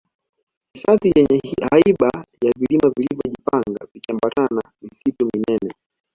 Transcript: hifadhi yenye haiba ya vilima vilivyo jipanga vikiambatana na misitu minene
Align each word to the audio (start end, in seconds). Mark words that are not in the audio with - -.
hifadhi 0.73 1.09
yenye 1.15 1.41
haiba 1.71 2.09
ya 2.43 2.51
vilima 2.57 2.91
vilivyo 2.97 3.31
jipanga 3.31 3.85
vikiambatana 3.93 4.49
na 4.51 4.71
misitu 4.81 5.25
minene 5.33 5.73